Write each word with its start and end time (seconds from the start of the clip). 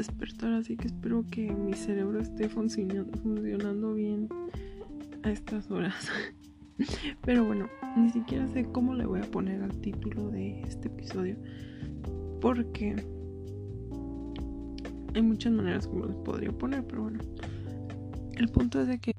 despertar, 0.00 0.52
así 0.54 0.76
que 0.76 0.88
espero 0.88 1.24
que 1.30 1.52
mi 1.52 1.74
cerebro 1.74 2.20
esté 2.20 2.48
funcionando, 2.48 3.16
funcionando 3.18 3.94
bien 3.94 4.28
a 5.22 5.30
estas 5.30 5.70
horas. 5.70 6.08
Pero 7.22 7.44
bueno, 7.44 7.68
ni 7.96 8.10
siquiera 8.10 8.48
sé 8.48 8.64
cómo 8.64 8.94
le 8.94 9.04
voy 9.04 9.20
a 9.20 9.30
poner 9.30 9.62
al 9.62 9.78
título 9.80 10.30
de 10.30 10.62
este 10.62 10.88
episodio. 10.88 11.36
Porque 12.40 12.96
hay 15.14 15.22
muchas 15.22 15.52
maneras 15.52 15.86
como 15.86 16.06
les 16.06 16.16
podría 16.16 16.52
poner, 16.52 16.86
pero 16.86 17.02
bueno. 17.02 17.18
El 18.32 18.48
punto 18.48 18.80
es 18.80 18.88
de 18.88 18.98
que 18.98 19.14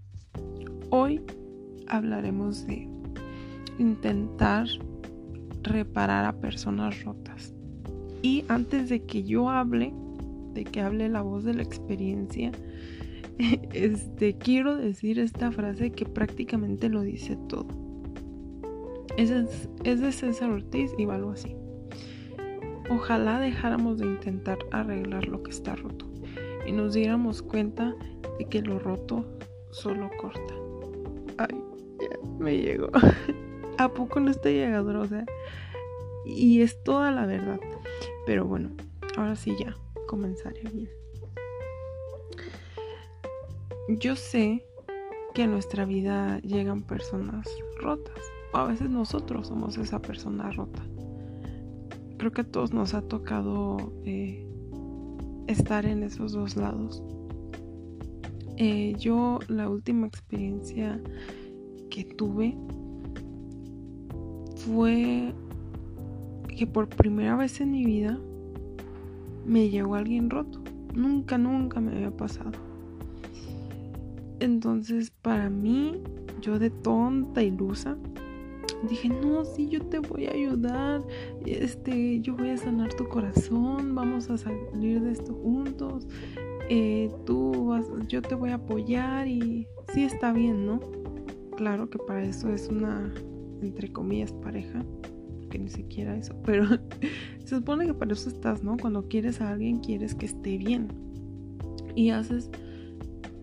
hoy 0.90 1.22
hablaremos 1.88 2.66
de 2.66 2.90
intentar 3.78 4.68
reparar 5.62 6.26
a 6.26 6.34
personas 6.34 7.04
rotas. 7.04 7.54
Y 8.24 8.46
antes 8.48 8.90
de 8.90 9.04
que 9.04 9.24
yo 9.24 9.50
hable, 9.50 9.94
de 10.54 10.64
que 10.64 10.82
hable 10.82 11.10
la 11.10 11.22
voz 11.22 11.44
de 11.44 11.54
la 11.54 11.64
experiencia, 11.64 12.52
este, 13.74 14.38
quiero 14.38 14.76
decir 14.76 15.20
esta 15.20 15.52
frase 15.52 15.92
que 15.92 16.06
prácticamente 16.06 16.90
lo 16.90 17.02
dice 17.02 17.38
todo. 17.48 17.68
Es, 19.18 19.30
de 19.84 20.12
César 20.12 20.52
Ortiz 20.52 20.92
y 20.98 21.06
va 21.06 21.16
algo 21.16 21.32
así. 21.32 21.56
Ojalá 22.90 23.40
dejáramos 23.40 24.00
de 24.00 24.06
intentar 24.06 24.60
arreglar 24.72 25.28
lo 25.28 25.44
que 25.44 25.52
está 25.52 25.76
roto 25.76 26.06
y 26.66 26.72
nos 26.72 26.94
diéramos 26.94 27.42
cuenta 27.42 27.96
de 28.38 28.46
que 28.46 28.62
lo 28.62 28.80
roto 28.80 29.26
solo 29.72 30.10
corta. 30.20 30.54
Ay, 31.38 31.62
me 32.40 32.58
llegó. 32.58 32.90
¿A 33.78 33.90
poco 33.90 34.20
no 34.20 34.32
está 34.32 34.50
llegador? 34.50 34.98
O 34.98 35.06
sea, 35.06 35.26
y 36.26 36.62
es 36.62 36.82
toda 36.84 37.12
la 37.12 37.26
verdad. 37.26 37.60
Pero 38.26 38.46
bueno, 38.46 38.72
ahora 39.18 39.36
sí 39.36 39.56
ya 39.58 39.76
comenzaré 40.12 40.64
bien. 40.74 40.90
Yo 43.98 44.18
sé 44.18 44.66
que 45.34 45.44
en 45.44 45.52
nuestra 45.52 45.86
vida 45.86 46.40
llegan 46.42 46.82
personas 46.82 47.48
rotas. 47.80 48.20
O 48.54 48.58
a 48.58 48.66
veces 48.66 48.90
nosotros 48.90 49.48
somos 49.48 49.78
esa 49.78 50.02
persona 50.02 50.52
rota. 50.52 50.84
Creo 52.18 52.34
que 52.34 52.42
a 52.42 52.44
todos 52.44 52.74
nos 52.74 52.94
ha 52.94 53.02
tocado 53.02 53.94
eh, 54.04 54.46
estar 55.48 55.86
en 55.86 56.04
esos 56.04 56.34
dos 56.34 56.58
lados. 56.58 57.02
Eh, 58.58 58.94
yo 59.00 59.40
la 59.48 59.70
última 59.70 60.08
experiencia 60.08 61.02
que 61.90 62.04
tuve 62.04 62.58
fue 64.58 65.34
que 66.50 66.68
por 66.68 66.90
primera 66.90 67.38
vez 67.38 67.62
en 67.62 67.72
mi 67.72 67.86
vida 67.86 68.20
me 69.46 69.70
llegó 69.70 69.96
alguien 69.96 70.30
roto. 70.30 70.62
Nunca, 70.94 71.38
nunca 71.38 71.80
me 71.80 71.92
había 71.92 72.12
pasado. 72.12 72.52
Entonces, 74.40 75.12
para 75.12 75.50
mí, 75.50 76.02
yo 76.42 76.60
de 76.60 76.70
tonta 76.70 77.44
ilusa, 77.44 77.98
dije, 78.90 79.10
no, 79.10 79.46
sí, 79.46 79.70
yo 79.70 79.82
te 79.82 80.00
voy 80.00 80.26
a 80.26 80.32
ayudar, 80.32 81.02
este, 81.46 82.20
yo 82.22 82.36
voy 82.36 82.50
a 82.50 82.58
sanar 82.58 82.94
tu 82.94 83.08
corazón, 83.08 83.94
vamos 83.94 84.30
a 84.30 84.38
salir 84.38 85.02
de 85.02 85.12
esto 85.12 85.34
juntos, 85.34 86.08
eh, 86.70 87.12
tú 87.26 87.68
vas, 87.68 87.86
yo 88.08 88.22
te 88.22 88.34
voy 88.34 88.50
a 88.50 88.56
apoyar 88.56 89.28
y 89.28 89.68
sí 89.94 90.04
está 90.04 90.32
bien, 90.34 90.66
¿no? 90.66 90.80
Claro 91.56 91.90
que 91.90 92.00
para 92.00 92.24
eso 92.24 92.52
es 92.52 92.68
una, 92.70 93.14
entre 93.62 93.92
comillas, 93.92 94.34
pareja 94.34 94.84
que 95.52 95.60
ni 95.60 95.70
siquiera 95.70 96.18
eso, 96.18 96.36
pero 96.46 96.66
se 97.46 97.58
supone 97.58 97.86
que 97.86 97.94
para 97.94 98.14
eso 98.14 98.30
estás, 98.30 98.64
¿no? 98.64 98.78
Cuando 98.78 99.08
quieres 99.08 99.40
a 99.42 99.52
alguien, 99.52 99.80
quieres 99.80 100.16
que 100.16 100.26
esté 100.26 100.58
bien. 100.58 100.88
Y 101.96 102.10
haces 102.10 102.50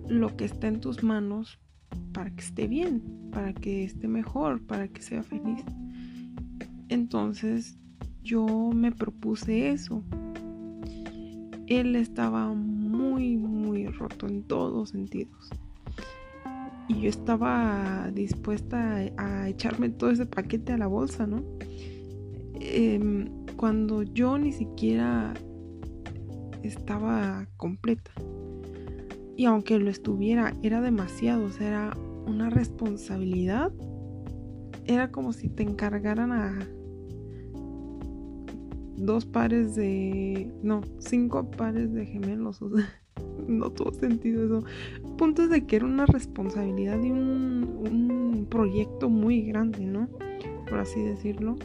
lo 0.08 0.36
que 0.36 0.46
está 0.46 0.66
en 0.66 0.80
tus 0.80 1.04
manos 1.04 1.60
para 2.12 2.30
que 2.34 2.40
esté 2.40 2.66
bien, 2.66 3.02
para 3.30 3.52
que 3.52 3.84
esté 3.84 4.08
mejor, 4.08 4.66
para 4.66 4.88
que 4.88 5.02
sea 5.02 5.22
feliz. 5.22 5.62
Entonces 6.88 7.78
yo 8.22 8.46
me 8.74 8.92
propuse 8.92 9.70
eso. 9.70 10.02
Él 11.66 11.96
estaba 11.96 12.52
muy, 12.54 13.36
muy 13.36 13.86
roto 13.86 14.26
en 14.26 14.42
todos 14.42 14.90
sentidos. 14.90 15.50
Y 16.88 17.02
yo 17.02 17.10
estaba 17.10 18.10
dispuesta 18.12 18.96
a, 19.18 19.48
echarme 19.48 19.90
todo 19.90 20.10
ese 20.10 20.24
paquete 20.24 20.72
a 20.72 20.78
la 20.78 20.86
bolsa, 20.86 21.26
¿no? 21.26 21.42
Em, 22.70 23.30
cuando 23.56 24.02
yo 24.02 24.36
ni 24.36 24.52
siquiera 24.52 25.32
estaba 26.62 27.48
completa. 27.56 28.10
Y 29.36 29.46
aunque 29.46 29.78
lo 29.78 29.88
estuviera, 29.88 30.54
era 30.62 30.80
demasiado, 30.80 31.46
o 31.46 31.50
sea, 31.50 31.68
era 31.68 31.96
una 32.26 32.50
responsabilidad. 32.50 33.72
Era 34.84 35.10
como 35.10 35.32
si 35.32 35.48
te 35.48 35.62
encargaran 35.62 36.32
a 36.32 36.58
dos 38.96 39.24
pares 39.24 39.74
de... 39.74 40.52
No, 40.62 40.82
cinco 40.98 41.50
pares 41.50 41.92
de 41.94 42.04
gemelos. 42.04 42.60
O 42.60 42.76
sea, 42.76 42.86
no 43.48 43.70
tuvo 43.70 43.92
sentido 43.92 44.44
eso. 44.44 44.66
Punto 45.16 45.44
es 45.44 45.50
de 45.50 45.66
que 45.66 45.76
era 45.76 45.86
una 45.86 46.04
responsabilidad 46.04 47.02
y 47.02 47.10
un 47.10 48.46
proyecto 48.50 49.08
muy 49.08 49.42
grande, 49.42 49.86
¿no? 49.86 50.08
Por 50.68 50.80
así 50.80 51.00
decirlo. 51.00 51.56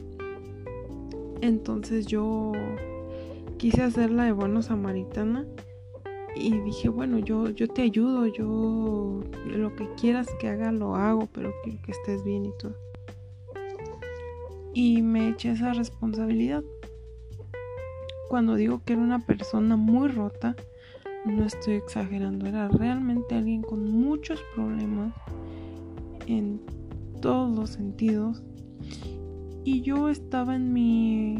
Entonces 1.43 2.05
yo 2.05 2.53
quise 3.57 3.83
hacerla 3.83 4.23
de 4.23 4.31
buena 4.31 4.61
samaritana 4.61 5.45
y 6.37 6.57
dije, 6.61 6.87
bueno, 6.87 7.19
yo, 7.19 7.49
yo 7.49 7.67
te 7.67 7.81
ayudo, 7.81 8.27
yo 8.27 9.19
lo 9.47 9.75
que 9.75 9.89
quieras 9.99 10.29
que 10.39 10.47
haga 10.47 10.71
lo 10.71 10.95
hago, 10.95 11.27
pero 11.33 11.51
quiero 11.61 11.81
que 11.81 11.91
estés 11.91 12.23
bien 12.23 12.45
y 12.45 12.51
todo. 12.57 12.77
Y 14.73 15.01
me 15.01 15.27
eché 15.31 15.51
esa 15.51 15.73
responsabilidad. 15.73 16.63
Cuando 18.29 18.55
digo 18.55 18.81
que 18.85 18.93
era 18.93 19.01
una 19.01 19.19
persona 19.19 19.75
muy 19.75 20.07
rota, 20.07 20.55
no 21.25 21.43
estoy 21.43 21.73
exagerando, 21.73 22.45
era 22.45 22.69
realmente 22.69 23.35
alguien 23.35 23.63
con 23.63 23.83
muchos 23.91 24.41
problemas 24.55 25.13
en 26.25 26.61
todos 27.19 27.53
los 27.53 27.71
sentidos 27.71 28.41
y 29.65 29.81
yo 29.81 30.09
estaba 30.09 30.55
en 30.55 30.73
mi 30.73 31.35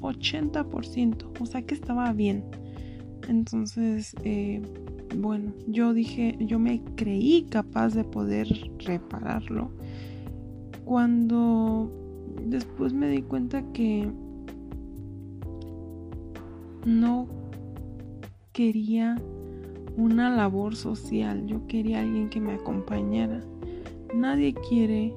80%, 0.00 1.40
o 1.40 1.46
sea 1.46 1.62
que 1.62 1.74
estaba 1.74 2.12
bien. 2.12 2.44
Entonces, 3.28 4.14
eh, 4.24 4.62
bueno, 5.16 5.52
yo 5.66 5.92
dije, 5.92 6.36
yo 6.40 6.58
me 6.58 6.82
creí 6.96 7.46
capaz 7.50 7.94
de 7.94 8.04
poder 8.04 8.48
repararlo. 8.78 9.70
Cuando 10.84 11.90
después 12.46 12.92
me 12.92 13.08
di 13.08 13.22
cuenta 13.22 13.62
que 13.72 14.10
no 16.86 17.26
quería 18.52 19.20
una 19.96 20.34
labor 20.34 20.76
social, 20.76 21.46
yo 21.46 21.66
quería 21.66 22.00
alguien 22.00 22.30
que 22.30 22.40
me 22.40 22.54
acompañara. 22.54 23.42
Nadie 24.14 24.54
quiere 24.68 25.12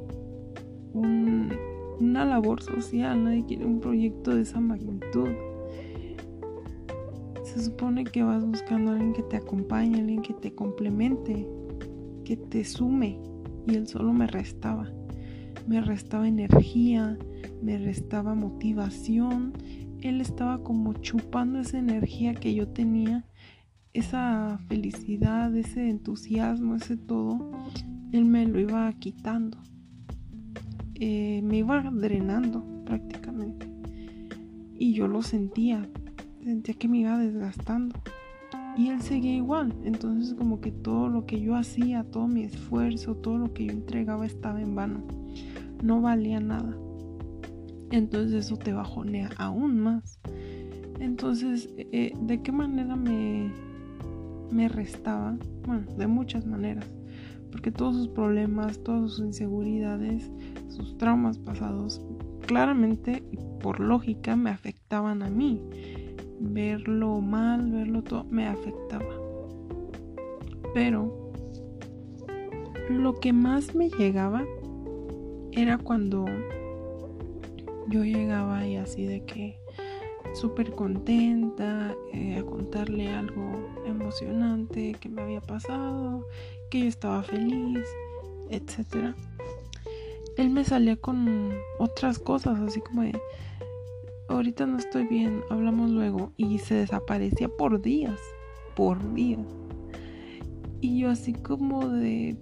un 0.94 1.70
una 2.00 2.25
labor 2.25 2.62
social, 2.62 3.24
nadie 3.24 3.46
quiere 3.46 3.66
un 3.66 3.79
proyecto 3.79 4.35
de 4.35 4.41
esa 4.41 4.59
magnitud. 4.59 5.29
Se 7.44 7.63
supone 7.63 8.03
que 8.06 8.24
vas 8.24 8.46
buscando 8.46 8.91
a 8.91 8.94
alguien 8.94 9.13
que 9.13 9.24
te 9.24 9.38
acompañe, 9.38 10.00
alguien 10.00 10.22
que 10.22 10.34
te 10.34 10.53
complemente, 10.53 11.47
que 12.24 12.38
te 12.38 12.63
sume. 12.63 13.19
Y 13.68 13.75
él 13.75 13.88
solo 13.88 14.13
me 14.13 14.28
restaba. 14.28 14.90
Me 15.68 15.81
restaba 15.81 16.28
energía, 16.28 17.18
me 17.62 17.77
restaba 17.77 18.36
motivación. 18.36 19.54
Él 20.01 20.21
estaba 20.21 20.63
como 20.63 20.94
chupando 20.94 21.60
esa 21.60 21.77
energía 21.77 22.33
que 22.33 22.54
yo 22.54 22.68
tenía, 22.69 23.25
esa 23.94 24.60
felicidad, 24.68 25.56
ese 25.56 25.89
entusiasmo, 25.89 26.75
ese 26.75 26.98
todo. 26.98 27.51
Él 28.12 28.25
me 28.25 28.45
lo 28.45 28.60
iba 28.60 28.92
quitando. 28.94 29.57
Eh, 31.03 31.42
me 31.44 31.57
iba 31.57 31.81
drenando 31.81 32.63
prácticamente. 32.86 33.68
Y 34.77 34.94
yo 34.94 35.07
lo 35.07 35.24
sentía, 35.24 35.89
sentía 36.44 36.75
que 36.75 36.88
me 36.88 37.00
iba 37.00 37.18
desgastando. 37.18 38.00
Y 38.77 38.89
él 38.89 39.01
seguía 39.01 39.36
igual. 39.36 39.74
Entonces 39.83 40.36
como 40.36 40.62
que 40.62 40.71
todo 40.71 41.09
lo 41.09 41.25
que 41.25 41.42
yo 41.42 41.56
hacía, 41.56 42.03
todo 42.03 42.27
mi 42.27 42.44
esfuerzo, 42.44 43.15
todo 43.15 43.39
lo 43.39 43.51
que 43.51 43.65
yo 43.65 43.71
entregaba 43.71 44.27
estaba 44.27 44.62
en 44.62 44.75
vano. 44.75 45.01
No 45.83 46.01
valía 46.01 46.39
nada. 46.39 46.77
Entonces 47.89 48.45
eso 48.45 48.57
te 48.57 48.71
bajonea 48.71 49.31
aún 49.38 49.80
más. 49.80 50.19
Entonces, 51.00 51.68
eh, 51.77 52.13
¿de 52.21 52.44
qué 52.44 52.51
manera 52.51 52.95
me, 52.95 53.51
me 54.51 54.69
restaba? 54.69 55.36
Bueno, 55.65 55.92
de 55.98 56.06
muchas 56.06 56.45
maneras 56.45 56.86
porque 57.51 57.71
todos 57.71 57.95
sus 57.95 58.07
problemas, 58.07 58.81
todas 58.83 59.12
sus 59.12 59.25
inseguridades, 59.25 60.31
sus 60.69 60.98
traumas 60.98 61.38
pasados, 61.38 62.01
claramente 62.48 63.24
y 63.31 63.38
por 63.62 63.80
lógica 63.80 64.36
me 64.36 64.50
afectaban 64.50 65.21
a 65.24 65.30
mí. 65.30 65.62
verlo 66.39 67.21
mal, 67.21 67.71
verlo 67.71 68.01
todo, 68.01 68.24
me 68.24 68.48
afectaba. 68.48 69.06
Pero 70.74 71.31
lo 72.89 73.13
que 73.19 73.31
más 73.31 73.75
me 73.75 73.89
llegaba 73.89 74.44
era 75.51 75.77
cuando 75.77 76.25
yo 77.89 78.03
llegaba 78.03 78.65
y 78.65 78.77
así 78.77 79.06
de 79.06 79.24
que 79.25 79.59
súper 80.33 80.71
contenta 80.71 81.95
eh, 82.13 82.38
a 82.38 82.44
contarle 82.44 83.09
algo 83.09 83.51
emocionante 83.86 84.94
que 85.00 85.09
me 85.09 85.21
había 85.21 85.42
pasado, 85.42 86.25
que 86.71 86.79
yo 86.79 86.88
estaba 86.88 87.21
feliz, 87.21 87.85
etc. 88.50 89.13
Él 90.38 90.50
me 90.50 90.63
salía 90.63 90.95
con 90.95 91.51
otras 91.77 92.18
cosas, 92.18 92.59
así 92.62 92.79
como 92.79 93.03
de, 93.03 93.19
ahorita 94.29 94.65
no 94.65 94.77
estoy 94.77 95.06
bien, 95.06 95.41
hablamos 95.50 95.91
luego, 95.91 96.31
y 96.38 96.57
se 96.59 96.75
desaparecía 96.75 97.50
por 97.50 97.81
días, 97.81 98.19
por 98.75 99.13
días. 99.13 99.45
Y 100.79 101.00
yo 101.00 101.09
así 101.09 101.33
como 101.33 101.88
de, 101.89 102.38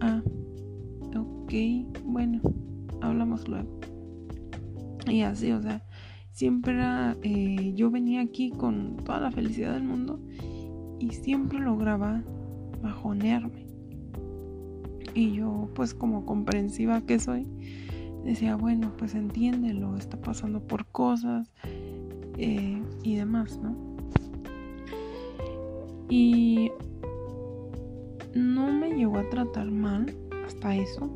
ah, 0.00 0.22
ok, 1.16 1.52
bueno, 2.04 2.40
hablamos 3.02 3.48
luego. 3.48 3.68
Y 5.08 5.22
así, 5.22 5.50
o 5.50 5.60
sea, 5.60 5.84
siempre 6.30 6.80
eh, 7.22 7.72
yo 7.74 7.90
venía 7.90 8.20
aquí 8.20 8.50
con 8.50 8.98
toda 8.98 9.18
la 9.18 9.32
felicidad 9.32 9.74
del 9.74 9.82
mundo 9.82 10.20
y 11.00 11.10
siempre 11.10 11.58
lograba 11.58 12.22
bajonearme. 12.80 13.66
Y 15.14 15.32
yo, 15.32 15.68
pues 15.74 15.94
como 15.94 16.24
comprensiva 16.24 17.00
que 17.00 17.18
soy, 17.18 17.46
decía, 18.24 18.56
bueno, 18.56 18.92
pues 18.96 19.14
entiéndelo, 19.14 19.96
está 19.96 20.20
pasando 20.20 20.60
por 20.60 20.86
cosas 20.86 21.50
eh, 22.36 22.80
y 23.02 23.16
demás, 23.16 23.58
¿no? 23.58 23.76
Y 26.08 26.70
no 28.34 28.72
me 28.72 28.90
llegó 28.90 29.18
a 29.18 29.28
tratar 29.28 29.70
mal 29.70 30.14
hasta 30.46 30.76
eso 30.76 31.10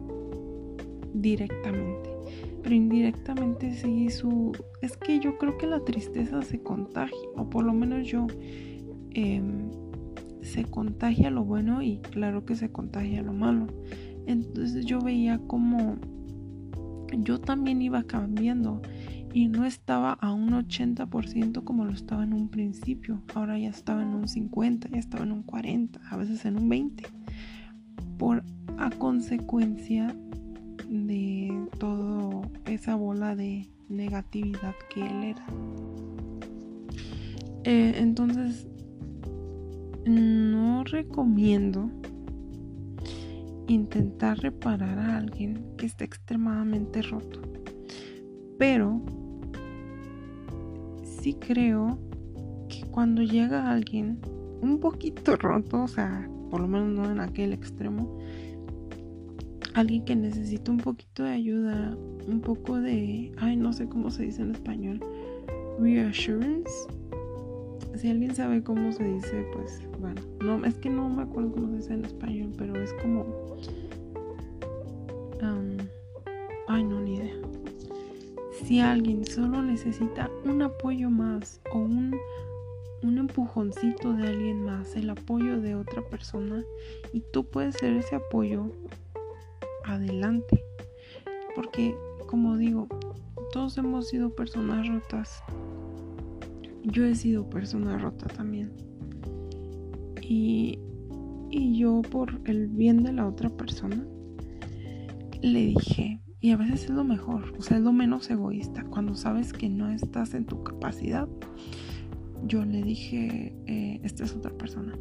directamente 1.12 2.14
pero 2.64 2.74
indirectamente 2.74 3.74
sí 3.74 4.08
su... 4.08 4.52
Es 4.80 4.96
que 4.96 5.20
yo 5.20 5.36
creo 5.36 5.58
que 5.58 5.66
la 5.66 5.80
tristeza 5.80 6.40
se 6.40 6.62
contagia, 6.62 7.28
o 7.36 7.48
por 7.48 7.62
lo 7.62 7.74
menos 7.74 8.08
yo, 8.08 8.26
em, 9.10 9.63
se 10.54 10.64
contagia 10.64 11.30
lo 11.30 11.44
bueno 11.44 11.82
y 11.82 11.98
claro 11.98 12.44
que 12.44 12.54
se 12.54 12.70
contagia 12.70 13.22
lo 13.22 13.32
malo. 13.32 13.66
Entonces 14.26 14.86
yo 14.86 15.00
veía 15.00 15.38
como 15.48 15.96
yo 17.18 17.40
también 17.40 17.82
iba 17.82 18.04
cambiando 18.04 18.80
y 19.32 19.48
no 19.48 19.64
estaba 19.64 20.12
a 20.12 20.32
un 20.32 20.50
80% 20.50 21.64
como 21.64 21.84
lo 21.84 21.92
estaba 21.92 22.22
en 22.22 22.32
un 22.32 22.48
principio. 22.48 23.20
Ahora 23.34 23.58
ya 23.58 23.68
estaba 23.68 24.02
en 24.02 24.14
un 24.14 24.28
50, 24.28 24.90
ya 24.90 24.98
estaba 24.98 25.24
en 25.24 25.32
un 25.32 25.42
40, 25.42 26.00
a 26.08 26.16
veces 26.16 26.44
en 26.44 26.56
un 26.56 26.68
20. 26.68 27.02
Por 28.16 28.44
a 28.78 28.90
consecuencia 28.90 30.14
de 30.88 31.66
todo 31.80 32.42
esa 32.66 32.94
bola 32.94 33.34
de 33.34 33.68
negatividad 33.88 34.74
que 34.94 35.04
él 35.04 35.24
era. 35.24 35.44
Eh, 37.64 37.94
entonces, 37.96 38.68
no 40.06 40.84
recomiendo 40.84 41.90
intentar 43.66 44.38
reparar 44.38 44.98
a 44.98 45.18
alguien 45.18 45.64
que 45.76 45.86
esté 45.86 46.04
extremadamente 46.04 47.02
roto. 47.02 47.40
Pero 48.58 49.02
sí 51.04 51.34
creo 51.34 51.98
que 52.68 52.82
cuando 52.90 53.22
llega 53.22 53.70
alguien 53.70 54.18
un 54.60 54.78
poquito 54.78 55.36
roto, 55.36 55.84
o 55.84 55.88
sea, 55.88 56.28
por 56.50 56.60
lo 56.60 56.68
menos 56.68 56.88
no 56.88 57.10
en 57.10 57.20
aquel 57.20 57.52
extremo, 57.52 58.18
alguien 59.74 60.04
que 60.04 60.14
necesita 60.14 60.70
un 60.70 60.78
poquito 60.78 61.24
de 61.24 61.30
ayuda, 61.30 61.96
un 62.28 62.40
poco 62.40 62.80
de, 62.80 63.32
ay, 63.38 63.56
no 63.56 63.72
sé 63.72 63.88
cómo 63.88 64.10
se 64.10 64.24
dice 64.24 64.42
en 64.42 64.52
español, 64.52 65.00
reassurance. 65.78 66.70
Si 67.96 68.10
alguien 68.10 68.34
sabe 68.34 68.62
cómo 68.62 68.92
se 68.92 69.04
dice, 69.04 69.46
pues 69.52 69.82
bueno, 70.00 70.20
no, 70.40 70.64
es 70.66 70.74
que 70.74 70.90
no 70.90 71.08
me 71.08 71.22
acuerdo 71.22 71.52
cómo 71.52 71.68
se 71.68 71.76
dice 71.76 71.94
en 71.94 72.04
español, 72.04 72.52
pero 72.58 72.74
es 72.82 72.92
como, 72.94 73.24
ay, 76.68 76.84
no, 76.84 77.00
ni 77.00 77.16
idea. 77.16 77.34
Si 78.64 78.80
alguien 78.80 79.24
solo 79.24 79.62
necesita 79.62 80.30
un 80.44 80.62
apoyo 80.62 81.10
más 81.10 81.60
o 81.72 81.78
un, 81.78 82.16
un 83.02 83.18
empujoncito 83.18 84.12
de 84.14 84.28
alguien 84.28 84.64
más, 84.64 84.96
el 84.96 85.10
apoyo 85.10 85.60
de 85.60 85.74
otra 85.74 86.02
persona, 86.02 86.64
y 87.12 87.20
tú 87.20 87.44
puedes 87.44 87.76
ser 87.76 87.94
ese 87.94 88.16
apoyo 88.16 88.70
adelante. 89.84 90.64
Porque, 91.54 91.96
como 92.26 92.56
digo, 92.56 92.88
todos 93.52 93.76
hemos 93.78 94.08
sido 94.08 94.30
personas 94.30 94.88
rotas. 94.88 95.42
Yo 96.84 97.04
he 97.04 97.14
sido 97.14 97.48
persona 97.48 97.98
rota 97.98 98.26
también. 98.26 98.72
Y, 100.20 100.78
y 101.50 101.78
yo 101.78 102.02
por 102.02 102.40
el 102.44 102.68
bien 102.68 103.02
de 103.02 103.12
la 103.12 103.26
otra 103.26 103.50
persona 103.50 104.06
le 105.42 105.66
dije, 105.66 106.20
y 106.40 106.50
a 106.52 106.56
veces 106.56 106.84
es 106.84 106.90
lo 106.90 107.04
mejor, 107.04 107.54
o 107.58 107.62
sea, 107.62 107.76
es 107.76 107.82
lo 107.82 107.92
menos 107.92 108.30
egoísta, 108.30 108.84
cuando 108.84 109.14
sabes 109.14 109.52
que 109.52 109.68
no 109.68 109.90
estás 109.90 110.34
en 110.34 110.46
tu 110.46 110.62
capacidad. 110.62 111.28
Yo 112.46 112.64
le 112.64 112.82
dije, 112.82 113.54
eh, 113.66 114.00
esta 114.02 114.24
es 114.24 114.34
otra 114.34 114.52
persona, 114.52 114.94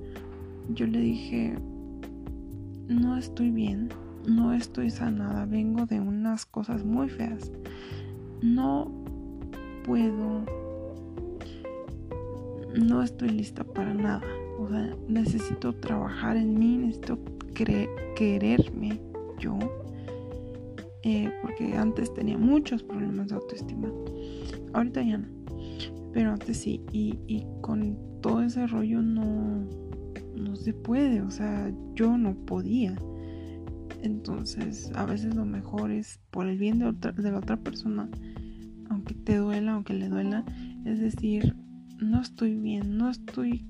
yo 0.74 0.88
le 0.88 1.00
dije, 1.00 1.56
no 2.88 3.18
estoy 3.18 3.52
bien, 3.52 3.90
no 4.28 4.54
estoy 4.54 4.90
sanada, 4.90 5.46
vengo 5.46 5.86
de 5.86 6.00
unas 6.00 6.46
cosas 6.46 6.86
muy 6.86 7.10
feas. 7.10 7.52
No 8.42 8.92
puedo, 9.84 10.46
no 12.75 13.02
estoy 13.04 13.30
lista 13.30 13.64
para 13.64 13.94
nada. 13.94 14.22
O 14.60 14.70
sea, 14.70 14.96
necesito 15.08 15.74
trabajar 15.74 16.38
en 16.38 16.58
mí, 16.58 16.78
necesito 16.78 17.20
quererme 18.16 19.00
yo. 19.40 19.58
Eh, 21.04 21.31
porque 21.42 21.75
antes 21.75 22.14
tenía 22.14 22.38
muchos 22.38 22.84
problemas 22.84 23.28
de 23.28 23.36
autoestima. 23.36 23.89
Ahorita 24.74 25.01
ya 25.01 25.18
no. 25.18 25.27
Pero 26.13 26.32
antes 26.32 26.58
sí. 26.58 26.82
Y, 26.92 27.20
y 27.27 27.46
con 27.62 27.98
todo 28.22 28.42
ese 28.42 28.68
rollo 28.68 29.01
no, 29.01 29.68
no 30.36 30.56
se 30.56 30.74
puede. 30.74 31.22
O 31.22 31.30
sea, 31.30 31.72
yo 31.96 32.18
no 32.18 32.36
podía. 32.46 32.96
Entonces, 34.01 34.92
a 34.96 35.06
veces 35.06 35.34
lo 35.34 35.46
mejor 35.46 35.92
es 35.92 36.20
por 36.30 36.48
el 36.48 36.58
bien 36.58 36.77
de, 36.77 36.92
de 36.92 37.32
la 37.32 37.38
otra 37.38 37.58
persona, 37.58 38.10
aunque 38.89 39.13
te 39.13 39.38
duela, 39.38 39.74
aunque 39.74 39.94
le 39.94 40.10
duela, 40.10 40.44
es 40.86 41.00
decir, 41.00 41.56
no 42.00 42.22
estoy 42.22 42.56
bien, 42.56 42.98
no 42.98 43.10
estoy 43.10 43.66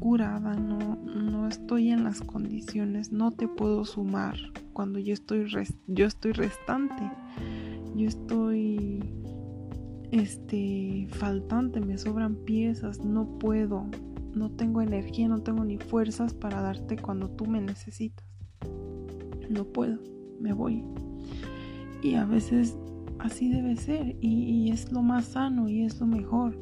curada, 0.00 0.54
no, 0.54 0.96
no 0.96 1.48
estoy 1.48 1.90
en 1.90 2.04
las 2.04 2.20
condiciones, 2.20 3.12
no 3.12 3.30
te 3.30 3.48
puedo 3.48 3.84
sumar 3.84 4.36
cuando 4.72 4.98
yo 4.98 5.14
estoy, 5.14 5.46
yo 5.86 6.06
estoy 6.06 6.32
restante, 6.32 7.10
yo 7.94 8.08
estoy 8.08 9.02
este 10.10 11.08
faltante, 11.10 11.80
me 11.80 11.98
sobran 11.98 12.36
piezas, 12.36 13.04
no 13.04 13.38
puedo, 13.38 13.86
no 14.34 14.50
tengo 14.50 14.82
energía, 14.82 15.28
no 15.28 15.42
tengo 15.42 15.64
ni 15.64 15.78
fuerzas 15.78 16.34
para 16.34 16.60
darte 16.60 16.96
cuando 16.96 17.30
tú 17.30 17.46
me 17.46 17.60
necesitas 17.60 18.28
no 19.48 19.64
puedo, 19.64 19.98
me 20.40 20.52
voy. 20.52 20.84
Y 22.02 22.14
a 22.14 22.24
veces 22.24 22.76
así 23.18 23.48
debe 23.48 23.76
ser 23.76 24.16
y, 24.20 24.70
es 24.70 24.92
lo 24.92 25.02
más 25.02 25.26
sano 25.26 25.68
y 25.68 25.82
es 25.82 26.00
lo 26.00 26.06
mejor. 26.06 26.58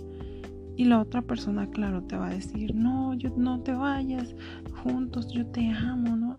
Y 0.76 0.85
la 0.85 1.00
otra 1.00 1.23
persona, 1.23 1.71
claro, 1.71 2.02
te 2.02 2.16
va 2.16 2.28
a 2.28 2.35
decir, 2.35 2.75
no, 2.75 3.14
yo 3.14 3.30
no 3.37 3.61
te 3.61 3.73
vayas, 3.73 4.35
juntos, 4.83 5.33
yo 5.33 5.47
te 5.47 5.68
amo, 5.71 6.16
no, 6.16 6.38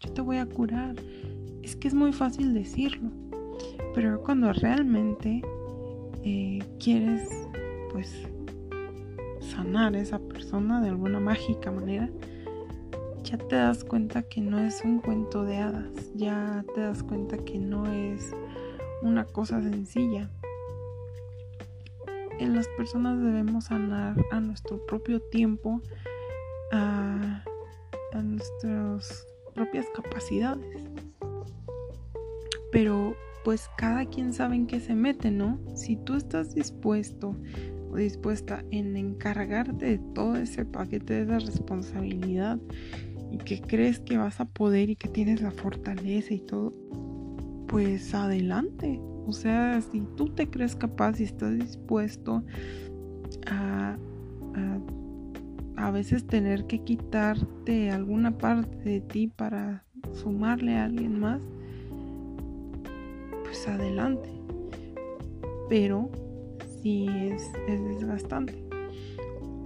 yo 0.00 0.12
te 0.12 0.20
voy 0.20 0.36
a 0.36 0.46
curar. 0.46 0.96
Es 1.62 1.76
que 1.76 1.88
es 1.88 1.94
muy 1.94 2.12
fácil 2.12 2.52
decirlo, 2.52 3.10
pero 3.94 4.22
cuando 4.22 4.52
realmente 4.52 5.42
eh, 6.22 6.58
quieres, 6.78 7.28
pues, 7.92 8.28
sanar 9.40 9.94
a 9.94 10.00
esa 10.00 10.18
persona 10.18 10.80
de 10.80 10.90
alguna 10.90 11.20
mágica 11.20 11.70
manera, 11.70 12.10
ya 13.24 13.38
te 13.38 13.56
das 13.56 13.84
cuenta 13.84 14.22
que 14.22 14.40
no 14.40 14.58
es 14.58 14.82
un 14.84 15.00
cuento 15.00 15.44
de 15.44 15.58
hadas, 15.58 16.12
ya 16.14 16.64
te 16.74 16.82
das 16.82 17.02
cuenta 17.02 17.38
que 17.38 17.58
no 17.58 17.86
es 17.86 18.34
una 19.02 19.24
cosa 19.24 19.62
sencilla. 19.62 20.30
En 22.40 22.54
las 22.54 22.66
personas 22.68 23.22
debemos 23.22 23.66
sanar 23.66 24.16
a 24.30 24.40
nuestro 24.40 24.84
propio 24.86 25.20
tiempo, 25.20 25.82
a, 26.72 27.44
nuestras 28.24 29.26
propias 29.54 29.84
capacidades. 29.94 30.82
Pero 32.72 33.14
pues 33.44 33.68
cada 33.76 34.06
quien 34.06 34.32
sabe 34.32 34.56
en 34.56 34.66
qué 34.66 34.80
se 34.80 34.94
mete, 34.94 35.30
¿no? 35.30 35.60
Si 35.74 35.96
tú 35.96 36.14
estás 36.14 36.54
dispuesto 36.54 37.36
o 37.90 37.96
dispuesta 37.96 38.64
en 38.70 38.96
encargarte 38.96 39.84
de 39.84 39.98
todo 40.14 40.36
ese 40.36 40.64
paquete 40.64 41.12
de 41.12 41.36
esa 41.36 41.46
responsabilidad 41.46 42.58
y 43.30 43.36
que 43.36 43.60
crees 43.60 44.00
que 44.00 44.16
vas 44.16 44.40
a 44.40 44.46
poder 44.46 44.88
y 44.88 44.96
que 44.96 45.08
tienes 45.08 45.42
la 45.42 45.50
fortaleza 45.50 46.32
y 46.32 46.40
todo, 46.40 46.72
pues 47.68 48.14
adelante. 48.14 48.98
O 49.30 49.32
sea, 49.32 49.80
si 49.80 50.00
tú 50.16 50.28
te 50.28 50.50
crees 50.50 50.74
capaz 50.74 51.20
y 51.20 51.22
estás 51.22 51.56
dispuesto 51.56 52.42
a, 53.46 53.96
a, 55.76 55.90
veces 55.92 56.26
tener 56.26 56.66
que 56.66 56.80
quitarte 56.80 57.92
alguna 57.92 58.36
parte 58.36 58.76
de 58.76 59.00
ti 59.00 59.28
para 59.28 59.84
sumarle 60.12 60.74
a 60.78 60.86
alguien 60.86 61.20
más, 61.20 61.40
pues 63.44 63.68
adelante. 63.68 64.28
Pero 65.68 66.10
sí 66.82 67.06
es, 67.08 67.52
es 67.68 67.84
desgastante. 67.84 68.64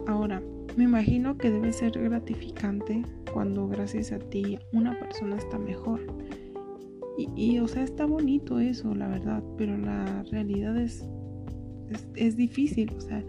Ahora, 0.07 0.43
me 0.77 0.85
imagino 0.85 1.39
que 1.39 1.51
debe 1.51 1.73
ser 1.73 1.93
gratificante 1.93 3.03
cuando 3.33 3.67
gracias 3.67 4.13
a 4.13 4.19
ti 4.19 4.59
una 4.73 4.99
persona 4.99 5.37
está 5.37 5.59
mejor. 5.59 6.03
Y, 7.17 7.59
o 7.61 7.69
sea, 7.69 7.85
está 7.85 8.07
bonito 8.07 8.59
eso, 8.59 8.95
la 8.95 9.07
verdad, 9.07 9.43
pero 9.57 9.79
la 9.79 10.25
realidad 10.25 10.77
es, 10.77 11.09
es, 11.89 12.09
es 12.17 12.37
difícil, 12.37 12.93
o 12.97 13.01
sea, 13.01 13.23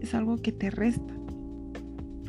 es 0.00 0.14
algo 0.14 0.38
que 0.38 0.52
te 0.52 0.70
resta. 0.70 1.14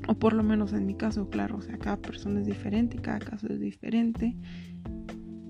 O 0.08 0.16
por 0.16 0.34
lo 0.34 0.44
menos 0.44 0.74
en 0.74 0.86
mi 0.86 0.96
caso, 0.96 1.30
claro, 1.30 1.58
o 1.58 1.62
sea, 1.62 1.78
cada 1.78 1.98
persona 1.98 2.42
es 2.42 2.46
diferente, 2.46 2.98
cada 2.98 3.20
caso 3.20 3.48
es 3.48 3.60
diferente 3.60 4.36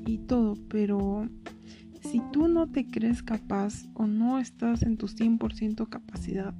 y 0.05 0.19
todo, 0.19 0.55
pero 0.67 1.27
si 2.01 2.21
tú 2.31 2.48
no 2.48 2.67
te 2.67 2.86
crees 2.86 3.24
capaz 3.24 3.88
o 3.93 4.07
no 4.07 4.39
estás 4.39 4.83
en 4.83 4.98
tu 4.98 5.07
100% 5.07 5.88
capacidad, 5.89 6.53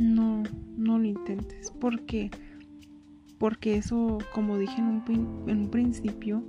no, 0.00 0.42
no 0.76 0.98
lo 0.98 1.04
intentes. 1.04 1.70
¿Por 1.70 2.02
qué? 2.06 2.30
Porque 3.38 3.76
eso, 3.76 4.18
como 4.34 4.58
dije 4.58 4.80
en 4.80 4.86
un, 4.86 5.44
en 5.46 5.58
un 5.58 5.70
principio, 5.70 6.42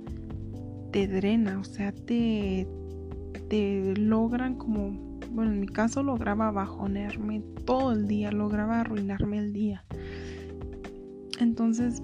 te 0.92 1.08
drena, 1.08 1.58
o 1.58 1.64
sea, 1.64 1.92
te, 1.92 2.68
te 3.48 3.94
logran 3.96 4.54
como, 4.56 5.18
bueno, 5.30 5.52
en 5.52 5.60
mi 5.60 5.66
caso 5.66 6.02
lograba 6.02 6.50
bajonearme 6.50 7.42
todo 7.64 7.92
el 7.92 8.06
día, 8.06 8.30
lograba 8.30 8.80
arruinarme 8.80 9.38
el 9.38 9.52
día. 9.52 9.84
Entonces, 11.40 12.02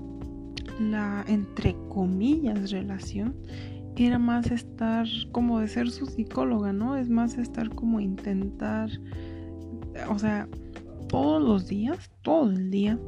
la, 0.80 1.24
entre 1.28 1.76
comillas, 1.88 2.70
relación 2.70 3.36
era 3.96 4.18
más 4.18 4.50
estar 4.50 5.06
como 5.32 5.60
de 5.60 5.68
ser 5.68 5.90
su 5.90 6.06
psicóloga, 6.06 6.72
¿no? 6.72 6.96
Es 6.96 7.08
más 7.08 7.36
estar 7.36 7.68
como 7.70 8.00
intentar, 8.00 8.90
o 10.08 10.18
sea, 10.18 10.48
todos 11.08 11.42
los 11.42 11.66
días, 11.66 12.10
todo 12.22 12.50
el 12.50 12.70
día, 12.70 12.98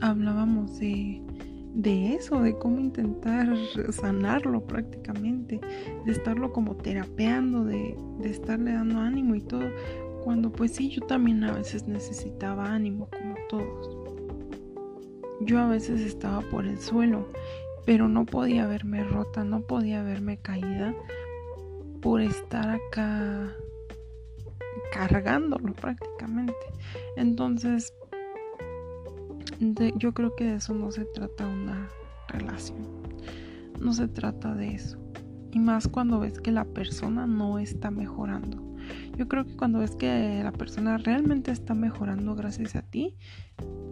hablábamos 0.00 0.78
de, 0.78 1.22
de 1.74 2.14
eso, 2.14 2.40
de 2.40 2.56
cómo 2.58 2.80
intentar 2.80 3.48
sanarlo 3.90 4.64
prácticamente, 4.66 5.60
de 6.04 6.12
estarlo 6.12 6.52
como 6.52 6.76
terapeando, 6.76 7.64
de, 7.64 7.96
de 8.18 8.30
estarle 8.30 8.72
dando 8.72 8.98
ánimo 8.98 9.34
y 9.34 9.40
todo, 9.40 9.68
cuando 10.24 10.50
pues 10.50 10.72
sí, 10.72 10.90
yo 10.90 11.00
también 11.02 11.42
a 11.44 11.52
veces 11.52 11.86
necesitaba 11.86 12.72
ánimo, 12.72 13.08
como 13.10 13.34
todos. 13.48 13.96
Yo 15.42 15.58
a 15.58 15.68
veces 15.68 16.00
estaba 16.02 16.40
por 16.50 16.66
el 16.66 16.78
suelo, 16.78 17.28
pero 17.86 18.08
no 18.08 18.26
podía 18.26 18.66
verme 18.66 19.04
rota, 19.04 19.44
no 19.44 19.62
podía 19.62 20.02
verme 20.02 20.38
caída 20.38 20.94
por 22.02 22.20
estar 22.20 22.68
acá 22.68 23.56
cargándolo 24.92 25.72
prácticamente. 25.72 26.54
Entonces, 27.16 27.94
yo 29.96 30.14
creo 30.14 30.34
que 30.34 30.44
de 30.44 30.54
eso 30.56 30.74
no 30.74 30.90
se 30.90 31.04
trata 31.04 31.46
una 31.46 31.88
relación. 32.28 32.78
No 33.80 33.92
se 33.92 34.08
trata 34.08 34.54
de 34.54 34.74
eso. 34.74 34.98
Y 35.52 35.58
más 35.58 35.88
cuando 35.88 36.20
ves 36.20 36.40
que 36.40 36.50
la 36.50 36.64
persona 36.64 37.26
no 37.26 37.58
está 37.58 37.90
mejorando. 37.90 38.62
Yo 39.16 39.28
creo 39.28 39.44
que 39.44 39.56
cuando 39.56 39.80
ves 39.80 39.94
que 39.96 40.40
la 40.42 40.52
persona 40.52 40.96
realmente 40.96 41.50
está 41.50 41.74
mejorando 41.74 42.34
gracias 42.34 42.74
a 42.76 42.82
ti, 42.82 43.16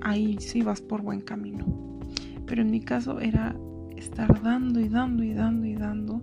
ahí 0.00 0.38
sí 0.40 0.62
vas 0.62 0.80
por 0.80 1.02
buen 1.02 1.20
camino. 1.20 2.00
Pero 2.46 2.62
en 2.62 2.70
mi 2.70 2.80
caso 2.80 3.20
era 3.20 3.54
estar 3.96 4.42
dando 4.42 4.80
y 4.80 4.88
dando 4.88 5.22
y 5.22 5.34
dando 5.34 5.66
y 5.66 5.75
dando 5.75 6.20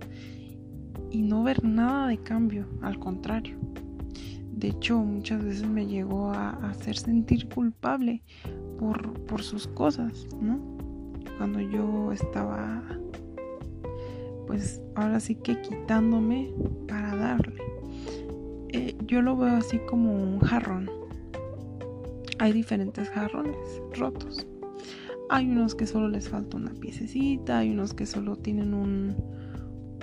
y 1.10 1.22
no 1.22 1.42
ver 1.44 1.64
nada 1.64 2.08
de 2.08 2.18
cambio, 2.18 2.66
al 2.82 2.98
contrario. 2.98 3.58
De 4.52 4.68
hecho, 4.68 4.98
muchas 4.98 5.44
veces 5.44 5.68
me 5.68 5.86
llegó 5.86 6.32
a 6.32 6.50
hacer 6.68 6.96
sentir 6.96 7.48
culpable 7.48 8.22
por, 8.78 9.12
por 9.24 9.42
sus 9.42 9.66
cosas, 9.66 10.26
¿no? 10.40 10.58
Cuando 11.38 11.60
yo 11.60 12.12
estaba, 12.12 12.82
pues 14.46 14.80
ahora 14.94 15.20
sí 15.20 15.34
que 15.34 15.60
quitándome 15.60 16.52
para 16.88 17.14
darle. 17.14 17.62
Eh, 18.70 18.96
yo 19.06 19.22
lo 19.22 19.36
veo 19.36 19.56
así 19.56 19.78
como 19.88 20.12
un 20.12 20.40
jarrón. 20.40 20.90
Hay 22.38 22.52
diferentes 22.52 23.08
jarrones 23.10 23.56
rotos. 23.94 24.46
Hay 25.28 25.50
unos 25.50 25.74
que 25.74 25.86
solo 25.86 26.08
les 26.08 26.28
falta 26.28 26.56
una 26.56 26.72
piececita, 26.72 27.58
hay 27.58 27.70
unos 27.70 27.94
que 27.94 28.06
solo 28.06 28.36
tienen 28.36 28.74
un, 28.74 29.16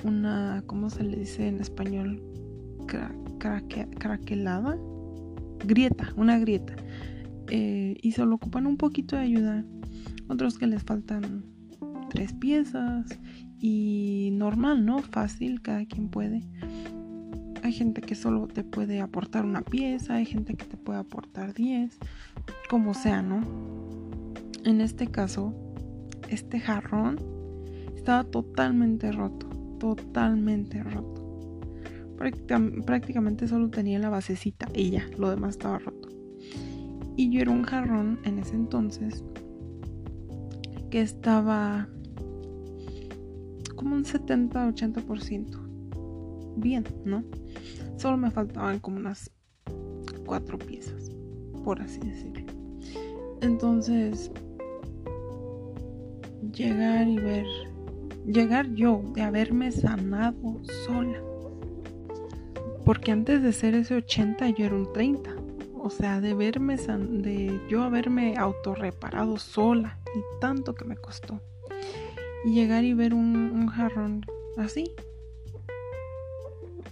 una, 0.04 0.64
¿cómo 0.66 0.90
se 0.90 1.04
le 1.04 1.18
dice 1.18 1.48
en 1.48 1.62
español? 1.62 2.22
craquelada, 3.98 4.78
grieta, 5.66 6.14
una 6.16 6.40
grieta. 6.40 6.76
Eh, 7.50 7.98
y 8.02 8.12
solo 8.14 8.36
ocupan 8.36 8.68
un 8.68 8.78
poquito 8.78 9.16
de 9.16 9.24
ayuda. 9.24 9.66
Otros 10.28 10.58
que 10.58 10.68
les 10.68 10.84
faltan 10.84 11.44
tres 12.10 12.34
piezas 12.34 13.08
y 13.60 14.30
normal, 14.34 14.86
¿no? 14.86 15.00
Fácil, 15.00 15.62
cada 15.62 15.86
quien 15.86 16.10
puede. 16.10 16.44
Hay 17.64 17.72
gente 17.72 18.02
que 18.02 18.16
solo 18.16 18.48
te 18.48 18.64
puede 18.64 19.00
aportar 19.00 19.46
una 19.46 19.62
pieza, 19.62 20.16
hay 20.16 20.26
gente 20.26 20.56
que 20.56 20.66
te 20.66 20.76
puede 20.76 21.00
aportar 21.00 21.54
diez, 21.54 21.98
como 22.70 22.94
sea, 22.94 23.22
¿no? 23.22 23.42
En 24.66 24.82
este 24.82 25.08
caso, 25.08 25.54
este 26.30 26.60
jarrón 26.60 27.20
estaba 27.96 28.26
totalmente 28.26 29.12
roto, 29.12 29.48
totalmente 29.80 30.84
roto 30.84 31.24
prácticamente 32.86 33.48
solo 33.48 33.70
tenía 33.70 34.00
la 34.00 34.10
basecita 34.10 34.68
y 34.74 34.92
ya, 34.92 35.06
lo 35.18 35.30
demás 35.30 35.52
estaba 35.52 35.80
roto. 35.80 36.03
Y 37.16 37.30
yo 37.30 37.42
era 37.42 37.52
un 37.52 37.64
jarrón 37.64 38.20
en 38.24 38.40
ese 38.40 38.56
entonces 38.56 39.24
que 40.90 41.02
estaba 41.02 41.88
como 43.76 43.96
un 43.96 44.04
70-80%. 44.04 45.60
Bien, 46.58 46.84
¿no? 47.06 47.24
Solo 47.98 48.18
me 48.18 48.32
faltaban 48.32 48.80
como 48.80 48.98
unas 48.98 49.30
cuatro 50.26 50.58
piezas, 50.58 51.12
por 51.64 51.80
así 51.82 52.00
decirlo. 52.00 52.46
Entonces, 53.42 54.32
llegar 56.52 57.08
y 57.08 57.18
ver, 57.18 57.46
llegar 58.26 58.74
yo 58.74 59.04
de 59.14 59.22
haberme 59.22 59.72
sanado 59.72 60.62
sola 60.86 61.22
porque 62.86 63.12
antes 63.12 63.42
de 63.42 63.54
ser 63.54 63.76
ese 63.76 63.96
80 63.96 64.50
yo 64.50 64.66
era 64.66 64.76
un 64.76 64.92
30. 64.92 65.32
O 65.86 65.90
sea, 65.90 66.22
de 66.22 66.34
verme, 66.34 66.78
de 66.78 67.60
yo 67.68 67.84
haberme 67.84 68.38
autorreparado 68.38 69.38
sola 69.38 70.00
y 70.16 70.40
tanto 70.40 70.76
que 70.76 70.86
me 70.86 70.96
costó. 70.96 71.42
Y 72.46 72.54
llegar 72.54 72.86
y 72.86 72.94
ver 72.94 73.14
un, 73.14 73.68
jarrón 73.68 74.26
así, 74.58 74.96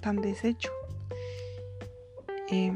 tan 0.02 0.18
deshecho. 0.18 0.74
Em, 2.50 2.76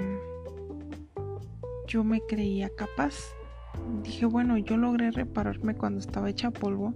yo 1.85 2.05
me 2.05 2.21
creía 2.21 2.69
capaz. 2.69 3.15
Dije, 4.01 4.25
bueno, 4.25 4.57
yo 4.57 4.77
logré 4.77 5.11
repararme 5.11 5.75
cuando 5.75 5.99
estaba 5.99 6.29
hecha 6.29 6.49
polvo. 6.49 6.93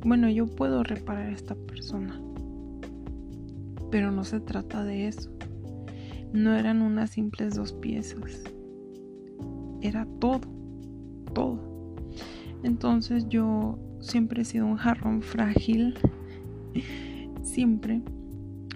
Bueno, 0.00 0.28
yo 0.28 0.44
puedo 0.44 0.82
reparar 0.82 1.30
a 1.30 1.34
esta 1.34 1.54
persona. 1.54 2.20
Pero 3.90 4.10
no 4.10 4.24
se 4.24 4.40
trata 4.40 4.84
de 4.84 5.08
eso. 5.08 5.30
No 6.34 6.54
eran 6.54 6.82
unas 6.82 7.08
simples 7.08 7.54
dos 7.54 7.72
piezas. 7.72 8.42
Era 9.80 10.06
todo, 10.20 10.40
todo. 11.34 11.60
Entonces 12.62 13.28
yo 13.28 13.78
siempre 14.00 14.42
he 14.42 14.44
sido 14.44 14.66
un 14.66 14.76
jarrón 14.76 15.22
frágil. 15.22 15.98
siempre. 17.42 18.02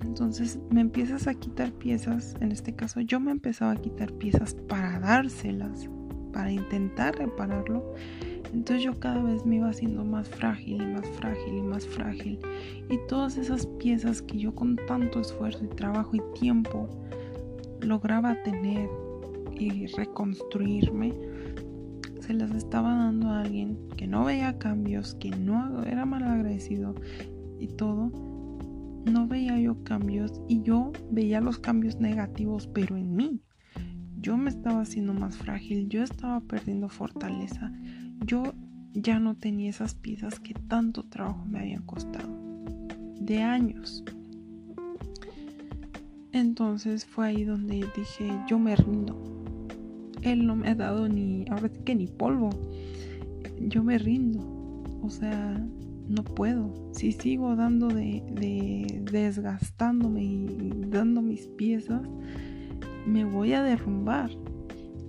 Entonces 0.02 0.58
me 0.70 0.80
empiezas 0.80 1.26
a 1.28 1.34
quitar 1.34 1.72
piezas. 1.72 2.34
En 2.40 2.52
este 2.52 2.74
caso 2.74 3.00
yo 3.00 3.20
me 3.20 3.30
empezaba 3.30 3.72
a 3.72 3.76
quitar 3.76 4.12
piezas 4.12 4.54
para 4.54 4.98
dárselas. 4.98 5.88
Para 6.32 6.50
intentar 6.50 7.16
repararlo. 7.16 7.94
Entonces 8.52 8.84
yo 8.84 8.98
cada 8.98 9.22
vez 9.22 9.46
me 9.46 9.56
iba 9.56 9.68
haciendo 9.68 10.04
más 10.04 10.28
frágil 10.28 10.82
y 10.82 10.86
más 10.86 11.08
frágil 11.10 11.54
y 11.54 11.62
más 11.62 11.86
frágil. 11.86 12.38
Y 12.90 12.98
todas 13.08 13.36
esas 13.36 13.66
piezas 13.66 14.22
que 14.22 14.38
yo 14.38 14.54
con 14.54 14.76
tanto 14.76 15.20
esfuerzo 15.20 15.64
y 15.64 15.68
trabajo 15.68 16.16
y 16.16 16.22
tiempo 16.38 16.88
lograba 17.80 18.42
tener 18.42 18.88
y 19.58 19.86
reconstruirme, 19.86 21.12
se 22.20 22.34
las 22.34 22.52
estaba 22.52 22.94
dando 22.94 23.28
a 23.28 23.40
alguien 23.40 23.76
que 23.96 24.06
no 24.06 24.24
veía 24.24 24.58
cambios, 24.58 25.14
que 25.16 25.30
no 25.30 25.82
era 25.82 26.04
mal 26.04 26.22
agradecido 26.22 26.94
y 27.58 27.68
todo. 27.68 28.12
No 29.04 29.26
veía 29.26 29.58
yo 29.58 29.82
cambios 29.82 30.40
y 30.48 30.62
yo 30.62 30.92
veía 31.10 31.40
los 31.40 31.58
cambios 31.58 31.98
negativos, 31.98 32.68
pero 32.68 32.96
en 32.96 33.16
mí. 33.16 33.40
Yo 34.20 34.36
me 34.36 34.50
estaba 34.50 34.82
haciendo 34.82 35.12
más 35.14 35.36
frágil, 35.36 35.88
yo 35.88 36.04
estaba 36.04 36.40
perdiendo 36.40 36.88
fortaleza, 36.88 37.72
yo 38.24 38.54
ya 38.92 39.18
no 39.18 39.34
tenía 39.34 39.70
esas 39.70 39.96
piezas 39.96 40.38
que 40.38 40.54
tanto 40.54 41.02
trabajo 41.02 41.44
me 41.46 41.58
habían 41.58 41.82
costado. 41.82 42.30
De 43.20 43.42
años. 43.42 44.04
Entonces 46.30 47.04
fue 47.04 47.26
ahí 47.26 47.44
donde 47.44 47.84
dije, 47.96 48.30
yo 48.48 48.58
me 48.60 48.76
rindo. 48.76 49.31
Él 50.22 50.46
no 50.46 50.56
me 50.56 50.68
ha 50.68 50.74
dado 50.74 51.08
ni, 51.08 51.44
ahora 51.50 51.68
sí 51.68 51.80
que 51.84 51.94
ni 51.94 52.06
polvo. 52.06 52.50
Yo 53.60 53.82
me 53.82 53.98
rindo. 53.98 54.40
O 55.02 55.10
sea, 55.10 55.64
no 56.08 56.24
puedo. 56.24 56.90
Si 56.92 57.12
sigo 57.12 57.56
dando 57.56 57.88
de, 57.88 58.22
de 58.32 59.02
desgastándome 59.10 60.22
y 60.24 60.46
dando 60.88 61.22
mis 61.22 61.48
piezas, 61.48 62.02
me 63.06 63.24
voy 63.24 63.52
a 63.52 63.62
derrumbar. 63.62 64.30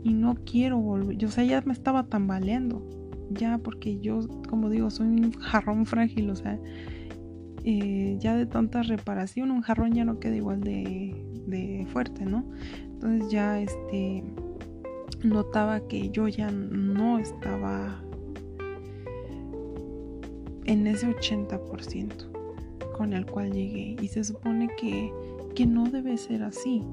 Y 0.03 0.13
no 0.13 0.35
quiero 0.45 0.79
volver. 0.79 1.17
Yo, 1.17 1.27
o 1.27 1.31
sea, 1.31 1.43
ya 1.43 1.61
me 1.61 1.73
estaba 1.73 2.07
tambaleando. 2.07 2.85
Ya, 3.29 3.57
porque 3.57 3.99
yo, 3.99 4.19
como 4.49 4.69
digo, 4.69 4.89
soy 4.89 5.07
un 5.07 5.31
jarrón 5.31 5.85
frágil. 5.85 6.29
O 6.29 6.35
sea, 6.35 6.59
eh, 7.65 8.17
ya 8.19 8.35
de 8.35 8.45
tanta 8.45 8.83
reparación, 8.83 9.49
un 9.49 9.61
jarrón 9.61 9.93
ya 9.93 10.03
no 10.03 10.19
queda 10.19 10.35
igual 10.35 10.61
de, 10.61 11.87
fuerte, 11.91 12.25
¿no? 12.25 12.45
Entonces 12.93 13.31
ya 13.31 13.59
este 13.61 14.23
notaba 15.23 15.87
que 15.87 16.09
yo 16.09 16.27
ya 16.27 16.51
no 16.51 17.19
estaba 17.19 18.01
en 20.65 20.87
ese 20.87 21.07
80% 21.07 22.33
con 22.93 23.13
el 23.13 23.25
cual 23.25 23.51
llegué 23.51 23.95
y 24.01 24.07
se 24.07 24.23
supone 24.23 24.69
que, 24.77 25.11
que 25.55 25.65
no 25.65 25.85
debe 25.89 26.17
ser 26.17 26.43
así. 26.43 26.83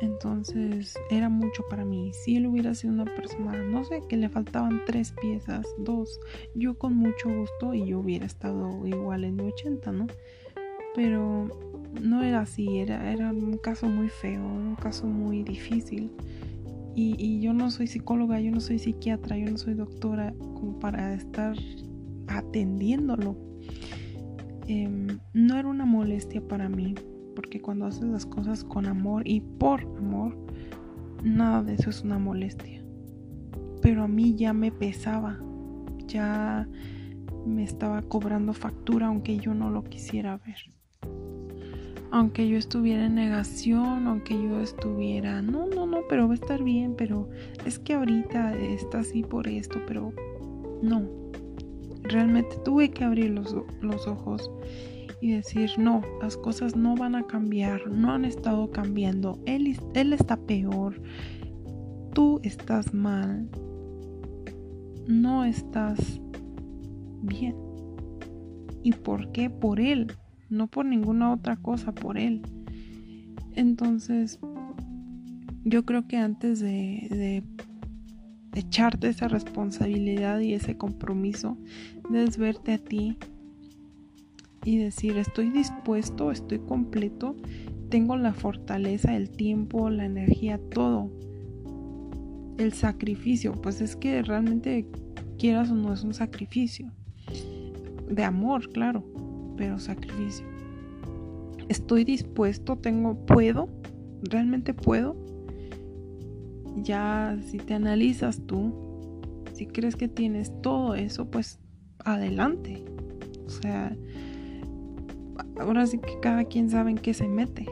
Entonces 0.00 0.94
era 1.10 1.28
mucho 1.28 1.62
para 1.70 1.84
mí. 1.84 2.12
Si 2.12 2.36
él 2.36 2.46
hubiera 2.46 2.74
sido 2.74 2.92
una 2.92 3.06
persona, 3.06 3.62
no 3.62 3.84
sé, 3.84 4.02
que 4.08 4.16
le 4.16 4.28
faltaban 4.28 4.82
tres 4.86 5.12
piezas, 5.20 5.66
dos, 5.78 6.20
yo 6.54 6.76
con 6.76 6.96
mucho 6.96 7.28
gusto 7.28 7.74
y 7.74 7.86
yo 7.86 8.00
hubiera 8.00 8.26
estado 8.26 8.86
igual 8.86 9.24
en 9.24 9.36
mi 9.36 9.44
80, 9.44 9.92
¿no? 9.92 10.06
Pero 10.94 11.48
no 12.02 12.22
era 12.22 12.40
así, 12.40 12.78
era, 12.78 13.12
era 13.12 13.30
un 13.30 13.58
caso 13.58 13.88
muy 13.88 14.08
feo, 14.08 14.44
un 14.44 14.76
caso 14.76 15.06
muy 15.06 15.42
difícil. 15.42 16.10
Y, 16.96 17.40
yo 17.40 17.52
no 17.52 17.70
soy 17.70 17.88
psicóloga, 17.88 18.38
yo 18.38 18.52
no 18.52 18.60
soy 18.60 18.78
psiquiatra, 18.78 19.36
yo 19.36 19.50
no 19.50 19.58
soy 19.58 19.74
doctora 19.74 20.32
como 20.54 20.78
para 20.78 21.12
estar 21.14 21.56
atendiéndolo. 22.28 23.36
Em, 24.68 25.18
no 25.32 25.58
era 25.58 25.68
una 25.68 25.86
molestia 25.86 26.40
para 26.46 26.68
mí, 26.68 26.94
porque 27.34 27.60
cuando 27.60 27.86
haces 27.86 28.04
las 28.04 28.24
cosas 28.24 28.62
con 28.62 28.86
amor 28.86 29.26
y 29.26 29.40
por 29.40 29.82
amor, 29.98 30.36
nada 31.24 31.64
de 31.64 31.74
eso 31.74 31.90
es 31.90 32.02
una 32.02 32.18
molestia. 32.18 32.84
Pero 33.82 34.04
a 34.04 34.08
mí 34.08 34.36
ya 34.36 34.52
me 34.52 34.70
pesaba, 34.70 35.40
ya 36.06 36.68
me 37.44 37.64
estaba 37.64 38.02
cobrando 38.02 38.52
factura 38.52 39.08
aunque 39.08 39.36
yo 39.38 39.52
no 39.52 39.70
lo 39.70 39.82
quisiera 39.82 40.36
ver. 40.38 40.74
Aunque 42.14 42.46
yo 42.46 42.56
estuviera 42.56 43.06
en 43.06 43.16
negación, 43.16 44.06
aunque 44.06 44.34
yo 44.34 44.60
estuviera, 44.60 45.42
no, 45.42 45.66
no, 45.66 45.84
no, 45.84 46.02
pero 46.08 46.28
va 46.28 46.34
a 46.34 46.36
estar 46.36 46.62
bien, 46.62 46.94
pero 46.96 47.28
es 47.64 47.80
que 47.80 47.94
ahorita 47.94 48.56
está 48.56 49.00
así 49.00 49.24
por 49.24 49.48
esto, 49.48 49.80
pero 49.84 50.12
no. 50.80 51.08
Realmente 52.04 52.54
tuve 52.64 52.92
que 52.92 53.02
abrir 53.02 53.30
los, 53.30 53.56
los 53.80 54.06
ojos 54.06 54.48
y 55.20 55.32
decir, 55.32 55.72
no, 55.76 56.02
las 56.22 56.36
cosas 56.36 56.76
no 56.76 56.94
van 56.94 57.16
a 57.16 57.26
cambiar, 57.26 57.90
no 57.90 58.12
han 58.12 58.24
estado 58.24 58.70
cambiando, 58.70 59.40
él, 59.44 59.76
él 59.94 60.12
está 60.12 60.36
peor, 60.36 61.02
tú 62.12 62.38
estás 62.44 62.94
mal, 62.94 63.48
no 65.08 65.44
estás 65.44 66.20
bien. 67.22 67.56
¿Y 68.84 68.92
por 68.92 69.32
qué? 69.32 69.50
Por 69.50 69.80
él, 69.80 70.12
no 70.50 70.66
por 70.66 70.84
ninguna 70.86 71.32
otra 71.32 71.56
cosa, 71.56 71.92
por 71.92 72.18
él. 72.18 72.42
Entonces, 73.54 74.38
yo 75.64 75.84
creo 75.84 76.06
que 76.06 76.16
antes 76.16 76.60
de, 76.60 77.42
echarte 78.52 79.08
esa 79.08 79.26
responsabilidad 79.26 80.38
y 80.40 80.54
ese 80.54 80.76
compromiso, 80.76 81.56
debes 82.08 82.38
verte 82.38 82.74
a 82.74 82.78
ti 82.78 83.16
y 84.64 84.78
decir 84.78 85.16
estoy 85.16 85.50
dispuesto, 85.50 86.30
estoy 86.30 86.60
completo, 86.60 87.34
tengo 87.88 88.16
la 88.16 88.32
fortaleza, 88.32 89.16
el 89.16 89.30
tiempo, 89.30 89.90
la 89.90 90.04
energía, 90.04 90.60
todo. 90.70 91.10
El 92.58 92.72
sacrificio, 92.72 93.52
pues 93.60 93.80
es 93.80 93.96
que 93.96 94.22
realmente 94.22 94.86
quieras 95.38 95.70
o 95.70 95.74
no 95.74 95.92
es 95.92 96.04
un 96.04 96.14
sacrificio. 96.14 96.92
De 98.08 98.22
amor, 98.22 98.70
claro, 98.70 99.04
pero 99.56 99.78
sacrificio. 99.78 100.46
Estoy 101.68 102.04
dispuesto, 102.04 102.76
tengo, 102.76 103.14
puedo, 103.26 103.68
realmente 104.22 104.74
puedo. 104.74 105.16
Ya 106.82 107.38
si 107.46 107.58
te 107.58 107.74
analizas 107.74 108.40
tú, 108.46 108.72
si 109.54 109.66
crees 109.66 109.96
que 109.96 110.08
tienes 110.08 110.52
todo 110.60 110.94
eso, 110.94 111.30
pues 111.30 111.58
adelante. 112.04 112.84
O 113.46 113.50
sea, 113.50 113.96
ahora 115.58 115.86
sí 115.86 115.98
que 115.98 116.18
cada 116.20 116.44
quien 116.44 116.70
sabe 116.70 116.90
en 116.90 116.98
qué 116.98 117.14
se 117.14 117.28
mete. 117.28 117.66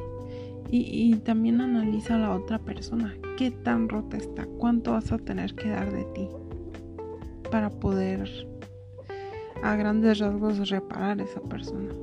Y, 0.75 1.17
también 1.17 1.61
analiza 1.61 2.15
a 2.15 2.19
la 2.19 2.35
otra 2.35 2.59
persona. 2.59 3.15
¿Qué 3.37 3.51
tan 3.51 3.91
rota 3.91 4.17
está? 4.17 4.47
¿Cuánto 4.47 4.93
vas 4.93 5.13
a 5.13 5.19
tener 5.19 5.55
que 5.55 5.69
dar 5.69 5.93
de 5.93 6.05
ti? 6.15 6.29
Para 7.51 7.69
poder 7.69 8.49
a 9.63 9.77
grandes 9.77 10.19
rasgos 10.19 10.69
reparar 10.69 11.21
esa 11.21 11.41
persona. 11.41 11.95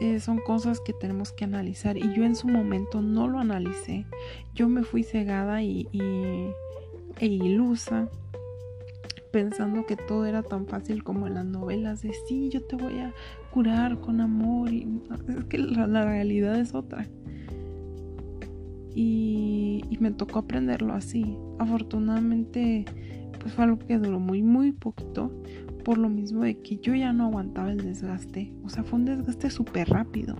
Eh, 0.00 0.18
son 0.18 0.38
cosas 0.38 0.80
que 0.80 0.92
tenemos 0.92 1.32
que 1.32 1.44
analizar 1.44 1.96
y 1.96 2.12
yo 2.14 2.24
en 2.24 2.34
su 2.34 2.48
momento 2.48 3.00
no 3.00 3.28
lo 3.28 3.38
analicé. 3.38 4.06
Yo 4.54 4.68
me 4.68 4.82
fui 4.82 5.02
cegada 5.02 5.62
y, 5.62 5.88
e 7.20 7.26
ilusa 7.26 8.08
pensando 9.30 9.86
que 9.86 9.96
todo 9.96 10.26
era 10.26 10.42
tan 10.42 10.66
fácil 10.66 11.02
como 11.02 11.26
en 11.26 11.34
las 11.34 11.44
novelas 11.44 12.02
de 12.02 12.12
sí, 12.12 12.50
yo 12.50 12.62
te 12.62 12.76
voy 12.76 12.98
a 13.00 13.12
curar 13.50 13.98
con 14.00 14.20
amor 14.20 14.72
y 14.72 14.86
es 15.28 15.44
que 15.46 15.58
la, 15.58 16.04
realidad 16.04 16.58
es 16.58 16.74
otra. 16.74 17.06
Y, 18.94 19.82
me 20.00 20.10
tocó 20.10 20.40
aprenderlo 20.40 20.92
así. 20.92 21.36
Afortunadamente, 21.58 22.84
pues 23.40 23.54
fue 23.54 23.64
algo 23.64 23.78
que 23.78 23.98
duró 23.98 24.20
muy, 24.20 24.42
muy 24.42 24.72
poquito. 24.72 25.32
Por 25.82 25.98
lo 25.98 26.08
mismo 26.08 26.42
de 26.42 26.58
que 26.58 26.76
yo 26.76 26.94
ya 26.94 27.12
no 27.12 27.24
aguantaba 27.24 27.72
el 27.72 27.78
desgaste. 27.78 28.52
O 28.64 28.68
sea, 28.68 28.84
fue 28.84 28.98
un 28.98 29.04
desgaste 29.06 29.50
súper 29.50 29.88
rápido. 29.88 30.36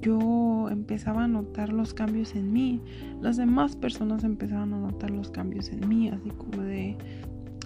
Yo 0.00 0.68
empezaba 0.70 1.24
a 1.24 1.28
notar 1.28 1.72
los 1.72 1.94
cambios 1.94 2.34
en 2.34 2.52
mí. 2.52 2.80
Las 3.20 3.36
demás 3.36 3.76
personas 3.76 4.24
empezaban 4.24 4.72
a 4.72 4.78
notar 4.78 5.10
los 5.10 5.30
cambios 5.30 5.70
en 5.70 5.88
mí. 5.88 6.08
Así 6.08 6.30
como 6.30 6.62
de, 6.62 6.96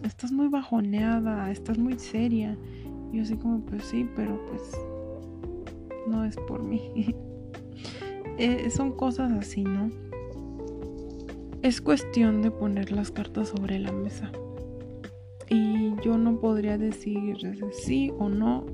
estás 0.04 0.32
muy 0.32 0.48
bajoneada, 0.48 1.50
estás 1.50 1.78
muy 1.78 1.98
seria. 1.98 2.56
Y 3.12 3.18
yo 3.18 3.22
así 3.22 3.36
como, 3.36 3.60
pues 3.60 3.84
sí, 3.84 4.08
pero 4.16 4.40
pues 4.48 4.62
no 6.08 6.24
es 6.24 6.36
por 6.48 6.62
mí. 6.62 7.14
Eh, 8.38 8.70
son 8.70 8.92
cosas 8.92 9.32
así, 9.32 9.64
¿no? 9.64 9.90
Es 11.62 11.80
cuestión 11.80 12.42
de 12.42 12.50
poner 12.50 12.92
las 12.92 13.10
cartas 13.10 13.48
sobre 13.48 13.78
la 13.78 13.92
mesa. 13.92 14.30
Y 15.48 15.94
yo 16.02 16.18
no 16.18 16.40
podría 16.40 16.78
decir 16.78 17.36
sí 17.72 18.12
o 18.18 18.28
no 18.28 18.66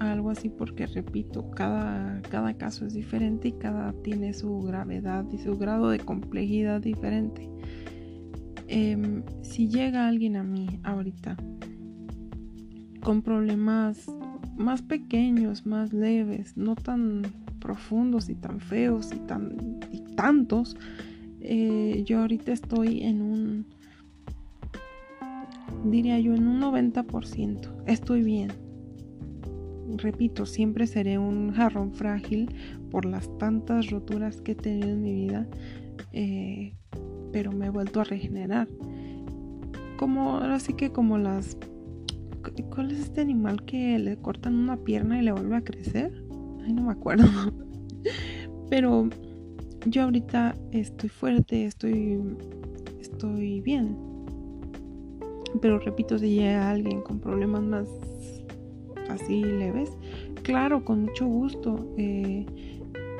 algo 0.00 0.30
así 0.30 0.48
porque 0.48 0.86
repito, 0.86 1.50
cada, 1.50 2.20
cada 2.30 2.54
caso 2.54 2.86
es 2.86 2.94
diferente 2.94 3.48
y 3.48 3.52
cada 3.52 3.92
tiene 4.02 4.32
su 4.34 4.60
gravedad 4.60 5.24
y 5.32 5.38
su 5.38 5.56
grado 5.56 5.90
de 5.90 5.98
complejidad 5.98 6.80
diferente. 6.80 7.48
Em, 8.68 9.22
si 9.42 9.68
llega 9.68 10.08
alguien 10.08 10.36
a 10.36 10.42
mí 10.42 10.80
ahorita 10.82 11.36
con 13.02 13.22
problemas 13.22 14.06
más 14.56 14.82
pequeños, 14.82 15.66
más 15.66 15.92
leves, 15.92 16.56
no 16.56 16.76
tan 16.76 17.22
profundos 17.60 18.28
y 18.28 18.34
tan 18.34 18.60
feos 18.60 19.10
y, 19.14 19.18
tan, 19.20 19.80
y 19.90 20.00
tantos, 20.14 20.76
eh, 21.40 22.02
yo 22.06 22.20
ahorita 22.20 22.52
estoy 22.52 23.02
en 23.02 23.20
un, 23.20 23.66
diría 25.84 26.18
yo, 26.18 26.34
en 26.34 26.46
un 26.46 26.60
90%. 26.60 27.84
Estoy 27.86 28.22
bien. 28.22 28.52
repito, 29.96 30.44
siempre 30.44 30.86
seré 30.86 31.18
un 31.18 31.52
jarrón 31.52 31.92
frágil 31.92 32.48
por 32.90 33.04
las 33.04 33.28
tantas 33.38 33.90
roturas 33.90 34.40
que 34.40 34.52
he 34.52 34.54
tenido 34.54 34.88
en 34.88 35.02
mi 35.02 35.12
vida, 35.12 35.46
eh, 36.12 36.74
pero 37.32 37.52
me 37.52 37.66
he 37.66 37.70
vuelto 37.70 38.00
a 38.00 38.04
regenerar. 38.04 38.68
Como, 39.96 40.38
ahora 40.38 40.58
que 40.76 40.90
como 40.90 41.18
las... 41.18 41.56
¿Cuál 42.74 42.90
es 42.90 43.00
este 43.00 43.20
animal 43.20 43.64
que 43.64 43.98
le 43.98 44.16
cortan 44.16 44.54
una 44.54 44.76
pierna 44.76 45.18
y 45.18 45.24
le 45.24 45.32
vuelve 45.32 45.56
a 45.56 45.64
crecer? 45.64 46.12
Ay, 46.64 46.72
no 46.72 46.82
me 46.82 46.92
acuerdo. 46.92 47.24
pero 48.70 49.08
yo 49.86 50.02
ahorita 50.02 50.54
estoy 50.72 51.08
fuerte, 51.08 51.64
estoy, 51.64 52.20
estoy 53.00 53.60
bien. 53.60 53.96
Pero 55.60 55.78
repito, 55.78 56.18
si 56.18 56.34
llega 56.34 56.70
alguien 56.70 57.02
con 57.02 57.20
problemas 57.20 57.62
más 57.62 57.88
así 59.08 59.44
leves, 59.44 59.90
claro, 60.42 60.84
con 60.84 61.02
mucho 61.02 61.26
gusto. 61.26 61.86
Eh, 61.96 62.46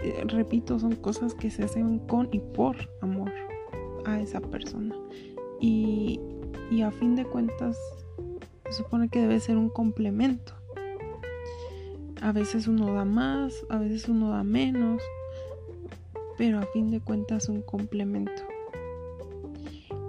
eh, 0.03 0.25
repito, 0.27 0.79
son 0.79 0.97
cosas 0.97 1.35
que 1.35 1.51
se 1.51 1.65
hacen 1.65 1.99
con 2.01 2.29
y 2.33 2.41
por 2.41 2.77
amor 3.01 3.33
a 4.05 4.21
esa 4.21 4.41
persona. 4.41 4.95
Y, 5.61 6.21
y 6.71 6.83
a 6.83 6.91
fin 6.91 7.15
de 7.15 7.25
cuentas, 7.25 7.79
supone 8.75 9.09
que 9.09 9.21
debe 9.21 9.41
ser 9.41 9.57
un 9.57 9.71
complemento. 9.71 10.53
A 12.21 12.33
veces 12.33 12.69
uno 12.69 12.93
da 12.93 13.05
más, 13.05 13.65
a 13.69 13.79
veces 13.79 14.09
uno 14.09 14.31
da 14.31 14.45
menos, 14.45 15.03
pero 16.37 16.59
a 16.59 16.67
fin 16.67 16.91
de 16.91 17.01
cuentas 17.01 17.49
un 17.49 17.63
complemento. 17.63 18.43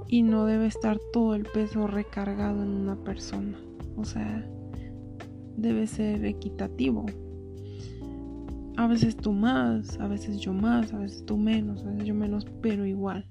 Y 0.08 0.22
no 0.24 0.46
debe 0.46 0.68
estar 0.68 1.00
todo 1.12 1.36
el 1.36 1.44
peso 1.44 1.88
recargado 1.88 2.64
en 2.64 2.70
una 2.70 2.96
persona. 2.96 3.58
O 3.98 4.06
sea, 4.06 4.48
debe 5.58 5.88
ser 5.88 6.24
equitativo. 6.26 7.06
A 8.78 8.88
veces 8.88 9.16
tú 9.16 9.32
más, 9.32 10.00
a 10.00 10.08
veces 10.08 10.38
yo 10.40 10.54
más, 10.54 10.94
a 10.94 10.98
veces 10.98 11.26
tú 11.26 11.38
menos, 11.38 11.84
a 11.84 11.92
veces 11.92 12.06
yo 12.06 12.14
menos, 12.14 12.46
pero 12.62 12.86
igual. 12.86 13.26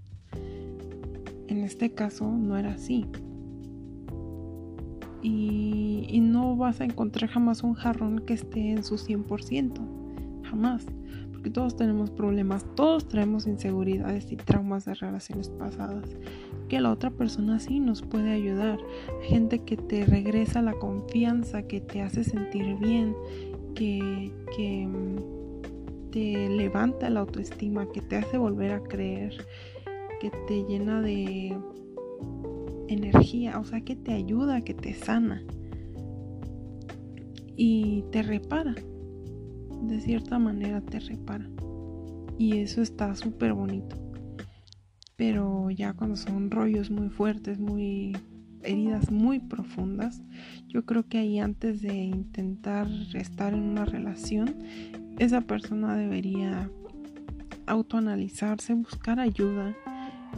En 1.49 1.59
este 1.59 1.93
caso 1.93 2.31
no 2.31 2.57
era 2.57 2.73
así. 2.73 3.07
Y, 5.25 6.21
no 6.21 6.57
vas 6.57 6.81
a 6.81 6.85
encontrar 6.85 7.31
jamás 7.31 7.63
un 7.63 7.75
jarrón 7.75 8.21
que 8.21 8.35
esté 8.35 8.71
en 8.71 8.85
su 8.85 8.97
100%. 8.97 9.81
Jamás. 10.45 10.87
Porque 11.33 11.51
todos 11.51 11.77
tenemos 11.77 12.11
problemas, 12.11 12.65
todos 12.75 13.09
traemos 13.09 13.47
inseguridades 13.47 14.31
y 14.31 14.37
traumas 14.37 14.85
de 14.85 14.95
relaciones 14.95 15.49
pasadas 15.49 16.09
que 16.69 16.81
la 16.81 16.91
otra 16.91 17.11
persona 17.11 17.59
sí 17.59 17.81
nos 17.81 18.03
puede 18.03 18.33
ayudar. 18.33 18.79
Gente 19.23 19.61
que 19.61 19.77
te 19.77 20.05
regresa 20.05 20.63
la 20.63 20.75
confianza, 20.75 21.63
que 21.63 21.81
te 21.81 22.03
hace 22.03 22.25
sentir 22.25 22.77
bien, 22.79 23.15
que, 23.75 24.33
que 24.57 24.87
mm, 24.87 26.11
te 26.11 26.49
levanta 26.49 27.11
la 27.11 27.21
autoestima, 27.21 27.91
que 27.93 28.01
te 28.01 28.17
hace 28.17 28.39
volver 28.39 28.73
a 28.73 28.83
creer, 28.83 29.35
que 30.21 30.31
te 30.47 30.65
llena 30.65 31.03
de 31.03 31.57
energía, 32.89 33.59
o 33.59 33.65
sea, 33.65 33.81
que 33.81 33.97
te 33.97 34.13
ayuda, 34.13 34.63
que 34.63 34.75
te 34.75 34.95
sana 34.95 35.43
y 37.57 38.05
te 38.11 38.23
repara. 38.23 38.75
De 39.83 40.01
cierta 40.01 40.39
manera 40.39 40.81
te 40.81 40.99
repara. 41.01 41.49
Y 42.39 42.59
eso 42.59 42.83
está 42.83 43.15
súper 43.15 43.53
bonito 43.53 44.05
pero 45.17 45.71
ya 45.71 45.93
cuando 45.93 46.17
son 46.17 46.51
rollos 46.51 46.91
muy 46.91 47.09
fuertes, 47.09 47.59
muy 47.59 48.17
heridas 48.63 49.11
muy 49.11 49.41
profundas, 49.41 50.23
yo 50.69 50.85
creo 50.85 51.07
que 51.07 51.19
ahí 51.19 51.39
antes 51.39 51.83
de 51.83 51.95
intentar 51.95 52.89
estar 53.15 53.53
en 53.53 53.63
una 53.63 53.85
relación, 53.85 54.55
esa 55.19 55.43
persona 55.43 55.97
debería 55.97 56.71
autoanalizarse, 57.67 58.75
buscar 58.75 59.21
ayuda 59.21 59.75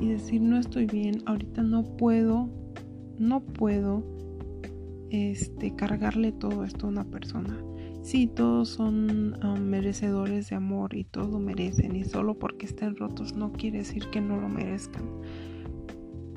y 0.00 0.08
decir 0.08 0.40
no 0.42 0.58
estoy 0.58 0.86
bien, 0.86 1.22
ahorita 1.26 1.62
no 1.62 1.84
puedo, 1.96 2.48
no 3.18 3.40
puedo 3.40 4.04
este 5.10 5.74
cargarle 5.74 6.32
todo 6.32 6.64
esto 6.64 6.86
a 6.86 6.90
una 6.90 7.04
persona. 7.04 7.58
Sí, 8.02 8.28
todos 8.28 8.68
son 8.68 9.34
um, 9.44 9.60
merecedores 9.60 10.50
de 10.50 10.56
amor 10.56 10.94
y 10.94 11.04
todos 11.04 11.28
lo 11.30 11.40
merecen 11.40 11.96
y 11.96 12.04
solo 12.04 12.38
porque 12.38 12.66
estén 12.66 12.94
rotos 12.94 13.34
no 13.34 13.52
quiere 13.52 13.78
decir 13.78 14.04
que 14.10 14.20
no 14.20 14.40
lo 14.40 14.48
merezcan. 14.48 15.02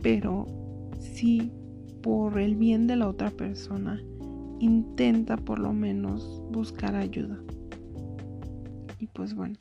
Pero 0.01 0.47
sí, 0.99 1.51
por 2.01 2.39
el 2.39 2.55
bien 2.55 2.87
de 2.87 2.95
la 2.95 3.07
otra 3.07 3.29
persona, 3.29 4.01
intenta 4.59 5.37
por 5.37 5.59
lo 5.59 5.73
menos 5.73 6.41
buscar 6.51 6.95
ayuda. 6.95 7.37
Y 8.99 9.07
pues 9.07 9.35
bueno, 9.35 9.55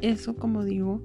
eso 0.00 0.34
como 0.34 0.64
digo, 0.64 1.02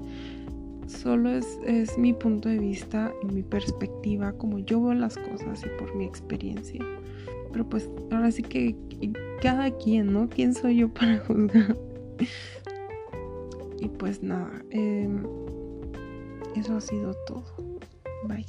solo 0.89 1.29
es, 1.29 1.59
es 1.65 1.97
mi 1.97 2.13
punto 2.13 2.49
de 2.49 2.59
vista 2.59 3.13
y 3.23 3.27
mi 3.27 3.43
perspectiva, 3.43 4.33
como 4.33 4.59
yo 4.59 4.81
veo 4.81 4.93
las 4.93 5.17
cosas 5.17 5.63
y 5.65 5.69
por 5.79 5.95
mi 5.95 6.05
experiencia. 6.05 6.83
Pero 7.51 7.67
pues 7.67 7.89
ahora 8.11 8.31
sí 8.31 8.43
que 8.43 8.75
cada 9.41 9.71
quien, 9.71 10.13
¿no? 10.13 10.29
¿Quién 10.29 10.53
soy 10.53 10.77
yo 10.77 10.89
para 10.89 11.19
juzgar? 11.27 11.77
y 13.79 13.87
pues 13.87 14.21
nada, 14.21 14.63
em, 14.71 15.23
eso 16.55 16.75
ha 16.75 16.81
sido 16.81 17.13
todo. 17.25 17.43
Bye. 18.27 18.45